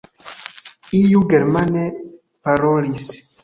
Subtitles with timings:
[1.01, 1.85] Iu germane
[2.45, 3.09] parolis.